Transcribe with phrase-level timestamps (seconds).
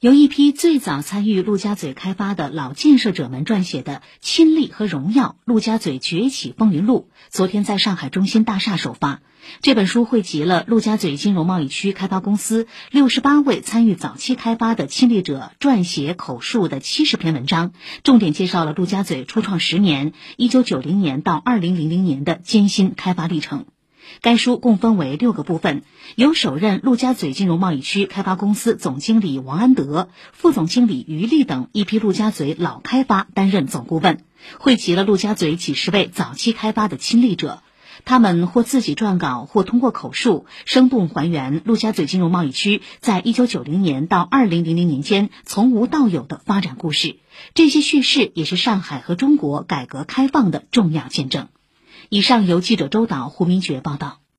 [0.00, 9.22] 由一批最早参与陆家嘴开发的老建设者们撰写的《亲历和荣耀：陆家嘴崛起风云录》，昨天在上海中心大厦首发。
[9.60, 17.72] 这本书汇集了陆家嘴金融贸易区开发公司六十八位参与早期开发的亲历者撰写口述的七十篇文章，
[18.04, 23.66] 重点介绍了陆家嘴初创十年（一九九零年到二零零零年）的艰辛开发历程。
[24.20, 25.82] 该书共分为六个部分，
[26.16, 34.24] 由首任陆家嘴金融贸易区开发公司总经理王安德、副总经理于丽等一批陆家嘴老开发担任总顾问，
[34.58, 37.62] 汇集了陆家嘴几十位早期开发的亲历者，
[38.04, 47.16] 他们或自己撰稿，或通过口述，生动还原陆家嘴金融贸易区在一九九零年到二零零零年间从无到有的发展故事。
[47.54, 51.48] 这些叙事也是上海和中国改革开放的重要见证。
[52.10, 54.20] 以上由记者周导、胡明觉报道。